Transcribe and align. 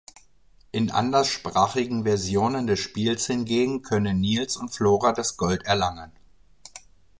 In 0.71 0.89
anderssprachigen 0.89 2.05
Versionen 2.05 2.65
des 2.65 2.79
Spiels 2.79 3.27
hingegen 3.27 3.83
können 3.83 4.19
Niels 4.19 4.57
und 4.57 4.69
Flora 4.69 5.11
das 5.11 5.37
Gold 5.37 5.61
erlangen. 5.65 6.11